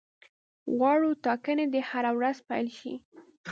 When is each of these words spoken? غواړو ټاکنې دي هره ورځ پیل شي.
غواړو 0.77 1.09
ټاکنې 1.25 1.65
دي 1.73 1.81
هره 1.89 2.11
ورځ 2.17 2.37
پیل 2.49 2.67
شي. 2.79 2.93